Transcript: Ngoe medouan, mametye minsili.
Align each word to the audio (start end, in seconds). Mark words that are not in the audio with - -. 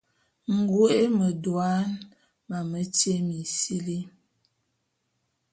Ngoe 0.57 0.99
medouan, 1.17 1.87
mametye 2.49 3.13
minsili. 3.27 3.97